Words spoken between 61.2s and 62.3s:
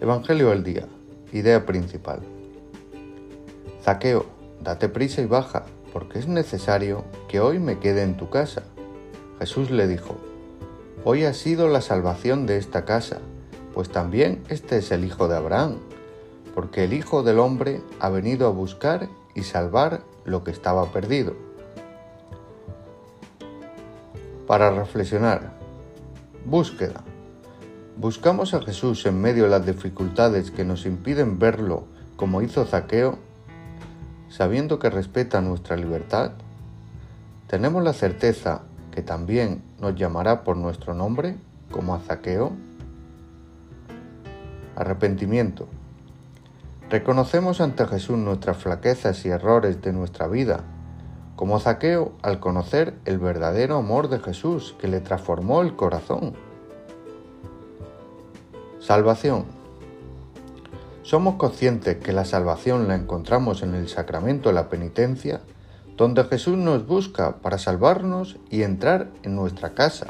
conscientes que la